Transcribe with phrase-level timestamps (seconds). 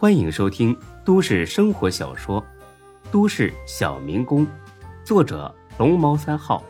[0.00, 0.74] 欢迎收听
[1.04, 2.40] 都市生活小说
[3.12, 4.46] 《都市小民工》，
[5.04, 6.64] 作者龙猫三号，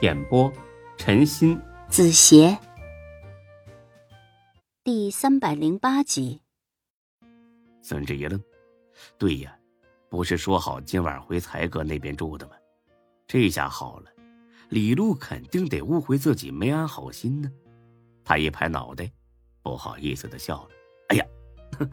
[0.00, 0.48] 演播
[0.96, 2.56] 陈鑫、子邪，
[4.84, 6.40] 第三百零八集。
[7.82, 8.40] 孙志一愣
[9.18, 9.58] ：“对呀，
[10.08, 12.52] 不是说好今晚回才哥那边住的吗？
[13.26, 14.10] 这下好了，
[14.68, 17.50] 李璐肯定得误会自己没安好心呢。”
[18.22, 19.10] 他一拍脑袋，
[19.64, 20.78] 不好意思的笑了：“哎呀！”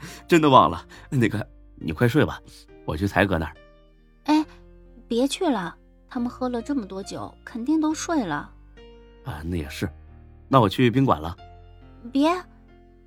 [0.27, 2.41] 真的忘了，那个你快睡吧，
[2.85, 3.55] 我去才哥那儿。
[4.25, 4.45] 哎，
[5.07, 5.75] 别去了，
[6.07, 8.53] 他们喝了这么多酒，肯定都睡了。
[9.25, 9.89] 啊，那也是，
[10.47, 11.35] 那我去宾馆了。
[12.11, 12.29] 别，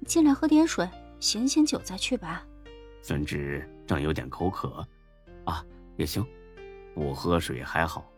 [0.07, 0.89] 进来喝点水，
[1.21, 2.45] 醒醒酒再去吧。
[3.01, 4.87] 孙志正有点口渴，
[5.45, 5.65] 啊，
[5.97, 6.25] 也行，
[6.95, 8.11] 不喝水还好，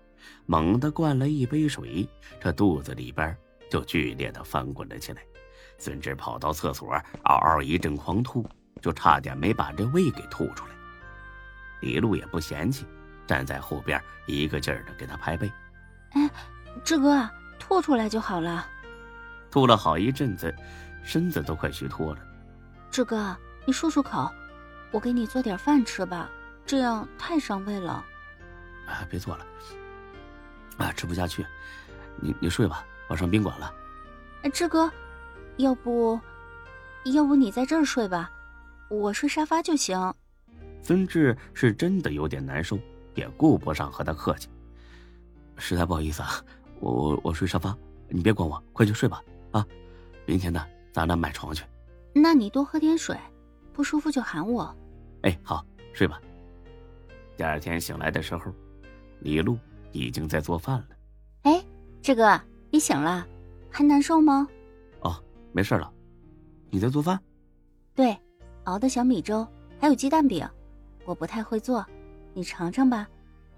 [0.47, 2.09] 猛地灌了一杯水，
[2.41, 3.37] 这肚子里边
[3.71, 5.23] 就剧烈的翻滚了起来。
[5.79, 6.93] 孙志跑到厕所，
[7.25, 8.49] 嗷嗷一阵狂吐，
[8.81, 10.75] 就差点没把这胃给吐出来。
[11.81, 12.87] 李璐也不嫌弃，
[13.27, 15.53] 站在后边一个劲儿的给他拍背。
[16.13, 16.31] 哎，
[16.83, 18.67] 志哥，吐出来就好了。
[19.51, 20.55] 吐了好一阵子，
[21.05, 22.21] 身子都快虚脱了。
[22.91, 24.31] 志哥，你漱漱口，
[24.91, 26.31] 我给你做点饭吃吧，
[26.65, 28.05] 这样太伤胃了。
[28.87, 29.47] 啊，别做了，
[30.79, 31.45] 啊，吃不下去。
[32.17, 33.75] 你你睡吧，我上宾馆了。
[34.43, 34.91] 哎，志哥。
[35.57, 36.19] 要不，
[37.05, 38.31] 要不你在这儿睡吧，
[38.89, 40.15] 我睡沙发就行。
[40.83, 42.79] 孙志是真的有点难受，
[43.15, 44.49] 也顾不上和他客气。
[45.57, 46.31] 实在不好意思啊，
[46.81, 47.77] 我我我睡沙发，
[48.09, 49.65] 你别管我，快去睡吧啊！
[50.27, 51.65] 明天呢，咱俩买床去。
[52.13, 53.17] 那你多喝点水，
[53.73, 54.77] 不舒服就喊我。
[55.23, 56.21] 哎，好，睡吧。
[57.37, 58.53] 第二天醒来的时候，
[59.21, 59.57] 李璐
[59.93, 60.89] 已经在做饭了。
[61.43, 61.65] 哎，
[62.03, 63.27] 志哥，你醒了，
[63.71, 64.49] 还难受吗？
[65.55, 65.89] 没事了，
[66.69, 67.17] 你在做饭？
[67.95, 68.15] 对，
[68.65, 69.47] 熬的小米粥，
[69.81, 70.45] 还有鸡蛋饼，
[71.05, 71.87] 我不太会做，
[72.33, 73.09] 你尝尝吧。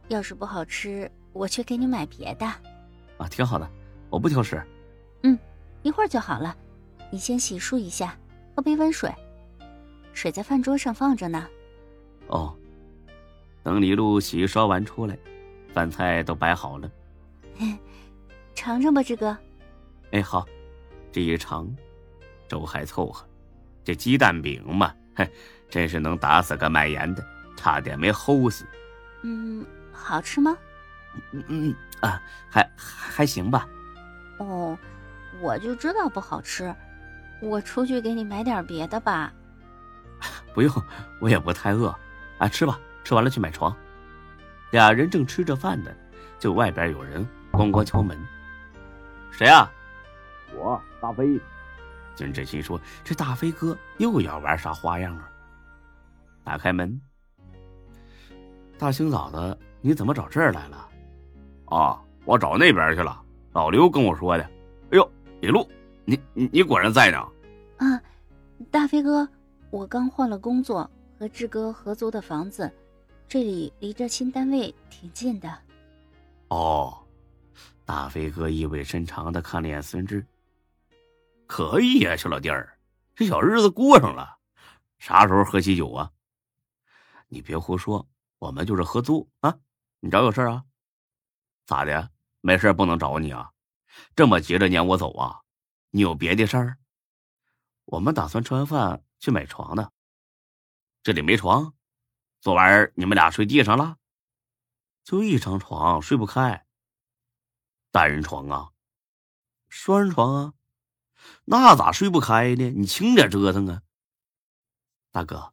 [0.09, 2.45] 要是不好吃，我去给你买别的。
[3.17, 3.67] 啊，挺好的，
[4.11, 4.63] 我不挑食。
[5.23, 5.39] 嗯，
[5.83, 6.55] 一会儿就好了。
[7.11, 8.15] 你先洗漱一下，
[8.55, 9.11] 喝杯温水，
[10.13, 11.49] 水在饭桌上放着呢。
[12.27, 12.55] 哦，
[13.63, 15.17] 等李露洗刷完出来，
[15.73, 16.91] 饭菜都摆好了。
[18.55, 19.35] 尝尝吧，志哥。
[20.13, 20.47] 哎，好，
[21.17, 21.67] 这一尝。
[22.47, 23.27] 粥还凑合，
[23.83, 25.27] 这鸡蛋饼嘛，哼，
[25.71, 28.67] 真是能打死个卖盐的，差点没齁死。
[29.23, 30.55] 嗯，好吃吗？
[31.33, 33.67] 嗯嗯啊，还还行吧。
[34.37, 34.79] 哦，
[35.41, 36.73] 我就知道不好吃，
[37.41, 39.33] 我出去给你买点别的吧。
[40.53, 40.71] 不用，
[41.19, 41.89] 我也不太饿。
[42.37, 43.75] 啊，吃吧，吃完了去买床。
[44.71, 45.91] 俩人正吃着饭呢，
[46.39, 48.23] 就外边有人咣咣敲门。
[49.31, 49.73] 谁啊？
[50.55, 51.41] 我大飞。
[52.17, 55.31] 孙志新说：“这大飞哥又要玩啥花样啊？”
[56.43, 57.01] 打开门，
[58.77, 60.89] 大清早的，你怎么找这儿来了？
[61.67, 63.23] 啊，我找那边去了。
[63.53, 64.43] 老刘跟我说的。
[64.43, 65.09] 哎呦，
[65.41, 65.65] 李璐，
[66.05, 67.19] 你你你果然在呢。
[67.77, 68.03] 啊，
[68.69, 69.29] 大飞哥，
[69.71, 72.69] 我刚换了工作，和志哥合租的房子，
[73.29, 75.57] 这里离这新单位挺近的。
[76.49, 76.99] 哦，
[77.85, 80.27] 大飞哥意味深长的看了眼孙志。
[81.47, 82.79] 可以呀，小老弟儿，
[83.15, 84.39] 这小日子过上了，
[84.99, 86.11] 啥时候喝喜酒啊？
[87.29, 88.09] 你别胡说，
[88.39, 89.59] 我们就是合租啊。
[90.01, 90.65] 你找有事啊？
[91.65, 92.11] 咋的？
[92.41, 93.53] 没事不能找你啊？
[94.15, 95.41] 这么急着撵我走啊？
[95.91, 96.79] 你有别的事儿？
[97.87, 99.91] 我们打算吃完饭去买床呢。
[101.03, 101.75] 这里没床，
[102.41, 103.97] 昨晚你们俩睡地上了？
[105.05, 106.67] 就一张床，睡不开。
[107.93, 108.71] 单人床啊？
[109.69, 110.53] 双人床啊？
[111.45, 112.71] 那咋睡不开呢？
[112.71, 113.83] 你轻点折腾啊，
[115.13, 115.53] 大哥，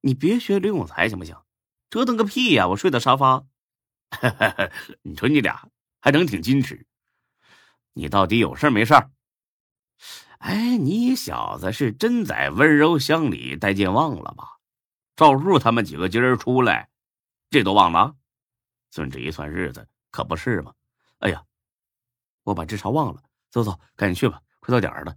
[0.00, 1.36] 你别学刘永才行不行？
[1.90, 2.68] 折腾个屁呀！
[2.68, 3.44] 我睡的沙发。
[5.02, 5.68] 你说你俩
[6.00, 6.86] 还能挺矜持，
[7.92, 8.94] 你到底有事没事？
[10.38, 14.58] 哎，你小子是真在温柔乡里待健忘了吧？
[15.16, 16.88] 赵树他们几个今儿出来，
[17.50, 18.14] 这都忘了？
[18.90, 20.72] 孙志一算日子，可不是吗？
[21.18, 21.44] 哎呀，
[22.44, 23.22] 我把这茬忘了。
[23.50, 24.42] 走走，赶紧去吧。
[24.68, 25.16] 快到点儿了，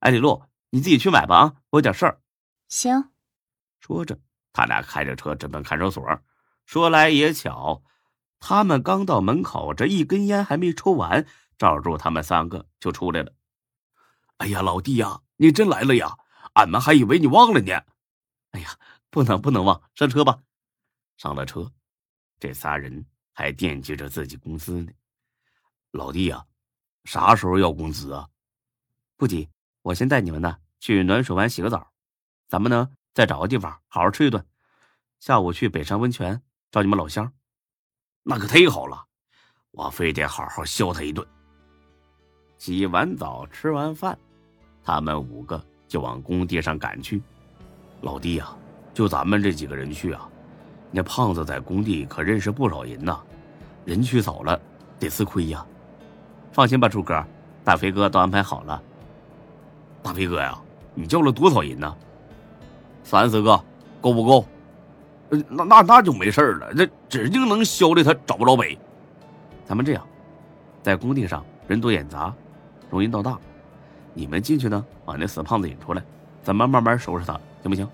[0.00, 1.54] 哎，李璐，你自己去买吧啊！
[1.70, 2.20] 我有点事儿。
[2.66, 3.12] 行。
[3.78, 4.18] 说着，
[4.52, 6.04] 他俩开着车直奔看守所。
[6.66, 7.84] 说来也巧，
[8.40, 11.24] 他们刚到门口，这一根烟还没抽完，
[11.56, 13.32] 赵柱他们三个就出来了。
[14.38, 16.18] 哎呀，老弟呀，你真来了呀！
[16.54, 17.72] 俺们还以为你忘了呢。
[18.50, 18.76] 哎呀，
[19.10, 20.40] 不能不能忘，上车吧。
[21.18, 21.70] 上了车，
[22.40, 24.90] 这仨人还惦记着自己工资呢。
[25.92, 26.44] 老弟呀，
[27.04, 28.28] 啥时候要工资啊？
[29.18, 29.50] 不急，
[29.82, 31.90] 我先带你们呢去暖水湾洗个澡，
[32.46, 34.46] 咱们呢再找个地方好好吃一顿。
[35.18, 37.32] 下午去北山温泉找你们老乡，
[38.22, 39.06] 那可忒好了，
[39.72, 41.26] 我非得好好削他一顿。
[42.58, 44.16] 洗完澡，吃完饭，
[44.84, 47.20] 他们五个就往工地上赶去。
[48.02, 48.56] 老弟呀，
[48.94, 50.30] 就咱们这几个人去啊？
[50.92, 53.20] 那胖子在工地可认识不少人呐，
[53.84, 54.60] 人去早了
[55.00, 55.66] 得吃亏呀。
[56.52, 57.26] 放心吧，朱哥，
[57.64, 58.80] 大飞哥都安排好了。
[60.08, 60.58] 大飞哥呀，
[60.94, 61.94] 你叫了多少人呢？
[63.04, 63.62] 三四个，
[64.00, 64.42] 够不够？
[65.50, 68.78] 那那那就没事了，那指定能削的他找不着北。
[69.66, 70.02] 咱们这样，
[70.82, 72.34] 在工地上人多眼杂，
[72.88, 73.38] 容易闹大。
[74.14, 76.02] 你们进去呢，把那死胖子引出来，
[76.42, 77.86] 咱们慢慢收拾他，行不行？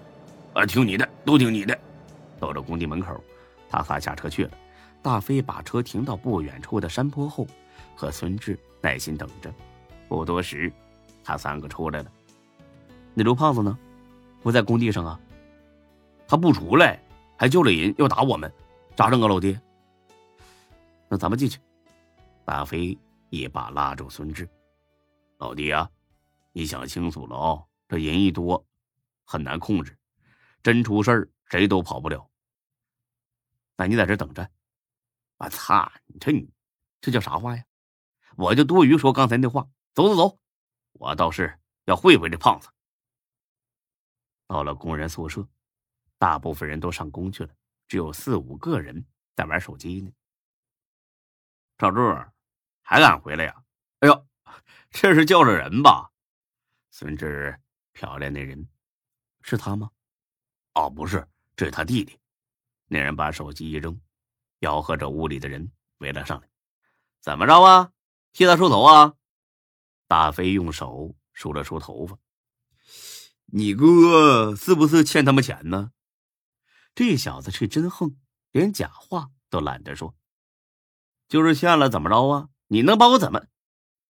[0.53, 1.77] 啊，听你的，都听你的。
[2.39, 3.21] 到了工地门口，
[3.69, 4.51] 他仨下车去了。
[5.03, 7.45] 大飞把车停到不远处的山坡后，
[7.97, 9.53] 和孙志耐心等着。
[10.09, 10.73] 不多时，
[11.25, 12.13] 他三个出来了。
[13.15, 13.77] 那刘胖子呢？
[14.43, 15.19] 不在工地上啊？
[16.29, 17.01] 他不出来。
[17.37, 18.51] 还救了人要打我们，
[18.95, 19.59] 咋整啊，老弟？
[21.09, 21.59] 那咱们进去。
[22.45, 22.97] 大飞
[23.29, 24.49] 一把拉住孙志，
[25.39, 25.91] 老弟啊，
[26.53, 27.63] 你想清楚了啊！
[27.89, 28.65] 这人一多，
[29.25, 29.99] 很难控制，
[30.63, 32.25] 真出事儿谁都跑不了。
[33.77, 34.49] 那你在这等着。
[35.39, 35.93] 我擦！
[36.07, 36.49] 你这你
[37.01, 37.65] 这叫啥话呀？
[38.37, 39.67] 我就多余说刚才那话。
[39.93, 40.39] 走走走，
[40.95, 42.69] 我倒是要会会这胖子。
[44.47, 45.47] 到了工人宿舍。
[46.17, 47.53] 大部分人都上工去了，
[47.87, 49.05] 只有四五个人
[49.35, 50.11] 在玩手机呢。
[51.77, 52.01] 赵柱，
[52.83, 53.63] 还敢回来呀？
[53.99, 54.27] 哎呦，
[54.91, 56.11] 这是叫着人吧？
[56.93, 57.61] 孙志，
[57.93, 58.67] 漂亮那人，
[59.43, 59.91] 是他吗？
[60.75, 62.19] 哦，不是，这是他弟弟。
[62.87, 64.01] 那人把手机一扔，
[64.61, 66.49] 吆喝着屋里的人围了上来。
[67.21, 67.93] 怎么着啊？
[68.33, 69.15] 替他梳头啊？
[70.15, 72.17] 大飞用手梳了梳头发。
[73.47, 75.91] 你哥是不是欠他们钱呢？
[76.95, 78.17] 这小子是真横，
[78.53, 80.15] 连假话都懒得说。
[81.27, 82.49] 就是欠了，怎么着啊？
[82.69, 83.45] 你能把我怎么？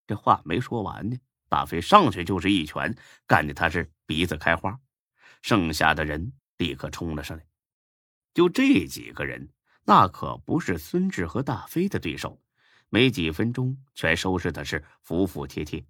[0.05, 1.17] 这话没说完呢，
[1.49, 4.79] 大飞上去就是一拳，干的他是鼻子开花。
[5.41, 7.43] 剩下的人立刻冲了上来。
[8.35, 9.49] 就这几个人，
[9.85, 12.39] 那可不是孙志和大飞的对手。
[12.89, 15.83] 没几分钟，全收拾的是服服帖帖。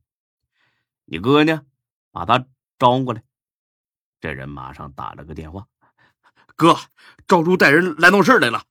[1.05, 1.65] 你哥呢？
[2.11, 2.47] 把他
[2.79, 3.23] 招过来。
[4.19, 5.67] 这人马上打了个电话。
[6.55, 6.75] 哥，
[7.27, 8.63] 赵柱带人来闹事来了。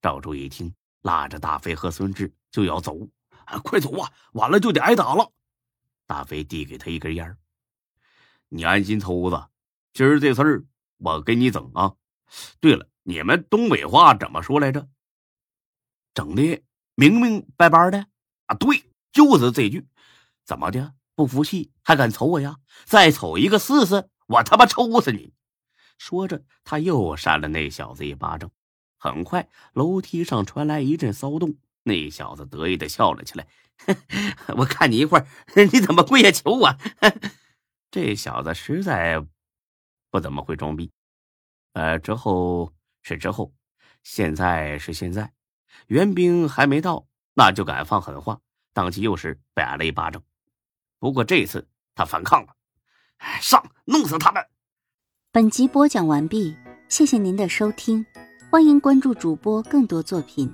[0.00, 3.08] 赵柱一听，拉着大飞和孙志就要走，
[3.44, 4.12] 啊，快走啊！
[4.32, 5.32] 晚了就得挨打了。
[6.06, 7.36] 大飞递给他一根烟
[8.48, 9.48] 你安心抽子，
[9.92, 10.64] 今儿这事儿
[10.98, 11.96] 我给你整啊。
[12.60, 14.88] 对了，你们东北话怎么说来着？
[16.14, 16.62] 整的
[16.94, 18.06] 明明白白的
[18.46, 18.54] 啊！
[18.54, 19.86] 对，就是这句。
[20.48, 20.94] 怎么的？
[21.14, 22.56] 不服气还敢瞅我呀？
[22.86, 24.08] 再瞅一个试试！
[24.28, 25.34] 我他妈抽死你！
[25.98, 28.50] 说着，他又扇了那小子一巴掌。
[28.96, 31.54] 很快，楼梯上传来一阵骚动。
[31.82, 33.46] 那小子得意的笑了起来
[34.56, 35.26] ：“我看你一会儿，
[35.70, 36.74] 你怎么跪下求我？”
[37.92, 39.22] 这小子实在
[40.10, 40.90] 不怎么会装逼。
[41.74, 42.72] 呃，之后
[43.02, 43.52] 是之后，
[44.02, 45.34] 现在是现在。
[45.88, 48.40] 援兵还没到，那就敢放狠话，
[48.72, 50.22] 当即又是被挨了一巴掌。
[50.98, 52.54] 不过这次他反抗了，
[53.40, 54.44] 上，弄死他们！
[55.30, 56.56] 本集播讲完毕，
[56.88, 58.04] 谢谢您的收听，
[58.50, 60.52] 欢迎关注主播更多作品。